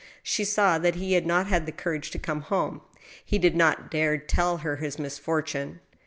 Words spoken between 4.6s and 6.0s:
her his misfortune.